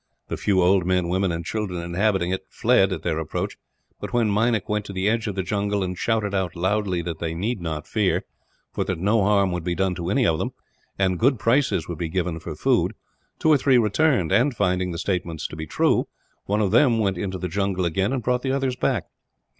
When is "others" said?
18.51-18.75